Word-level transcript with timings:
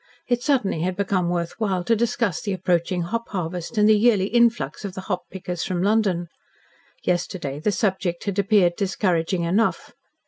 It 0.27 0.41
suddenly 0.41 0.81
had 0.81 0.95
become 0.95 1.29
worth 1.29 1.59
while 1.59 1.83
to 1.83 1.95
discuss 1.95 2.41
the 2.41 2.53
approaching 2.53 3.03
hop 3.03 3.29
harvest 3.29 3.77
and 3.77 3.87
the 3.87 3.95
yearly 3.95 4.29
influx 4.29 4.83
of 4.83 4.95
the 4.95 5.01
hop 5.01 5.29
pickers 5.29 5.63
from 5.63 5.83
London. 5.83 6.27
Yesterday 7.03 7.59
the 7.59 7.71
subject 7.71 8.23
had 8.23 8.39
appeared 8.39 8.73
discouraging 8.75 9.43
enough. 9.43 9.93